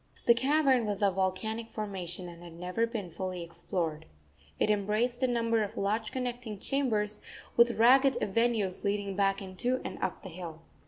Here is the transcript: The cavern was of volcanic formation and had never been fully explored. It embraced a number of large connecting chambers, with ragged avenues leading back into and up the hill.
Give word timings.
The 0.25 0.33
cavern 0.33 0.87
was 0.87 1.03
of 1.03 1.13
volcanic 1.13 1.69
formation 1.69 2.27
and 2.27 2.41
had 2.41 2.53
never 2.53 2.87
been 2.87 3.11
fully 3.11 3.43
explored. 3.43 4.07
It 4.59 4.71
embraced 4.71 5.21
a 5.21 5.27
number 5.27 5.61
of 5.61 5.77
large 5.77 6.11
connecting 6.11 6.57
chambers, 6.57 7.19
with 7.55 7.77
ragged 7.77 8.17
avenues 8.19 8.83
leading 8.83 9.15
back 9.15 9.43
into 9.43 9.79
and 9.85 9.99
up 10.01 10.23
the 10.23 10.29
hill. 10.29 10.63